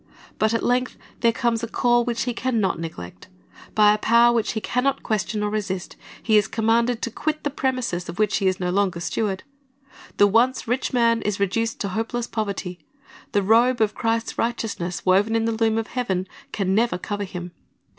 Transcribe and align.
But 0.39 0.55
at 0.55 0.63
length 0.63 0.97
there 1.19 1.31
comes 1.31 1.61
a 1.61 1.67
call 1.67 2.03
which 2.03 2.23
he 2.23 2.33
can 2.33 2.59
not 2.59 2.79
neglect. 2.79 3.27
By 3.75 3.93
a 3.93 3.99
power 3.99 4.33
which 4.33 4.53
he 4.53 4.59
can 4.59 4.83
not 4.83 5.03
question 5.03 5.43
or 5.43 5.51
resist 5.51 5.95
he 6.23 6.37
is 6.39 6.47
commanded 6.47 7.03
to 7.03 7.11
quit 7.11 7.43
the 7.43 7.51
premises 7.51 8.09
of 8.09 8.17
which 8.17 8.37
he 8.37 8.47
is 8.47 8.59
no 8.59 8.71
longer 8.71 8.99
steward. 8.99 9.43
The 10.17 10.25
once 10.25 10.67
rich 10.67 10.91
man 10.91 11.21
is 11.21 11.39
reduced 11.39 11.79
to 11.81 11.89
hopeless 11.89 12.25
poverty. 12.25 12.79
The 13.33 13.43
robe 13.43 13.79
of 13.79 13.93
Christ's 13.93 14.39
righteousness, 14.39 15.05
woven 15.05 15.35
in 15.35 15.45
the 15.45 15.51
loom 15.51 15.77
of 15.77 15.85
heaven, 15.89 16.27
can 16.51 16.73
never 16.73 16.97
cover 16.97 17.23
him. 17.25 17.51